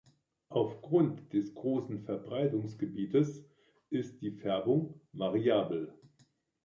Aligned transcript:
Aufgrund 0.49 1.31
des 1.31 1.53
großen 1.53 2.01
Verbreitungsgebietes 2.05 3.45
ist 3.91 4.19
die 4.23 4.31
Färbung 4.31 4.99
variabel. 5.13 5.93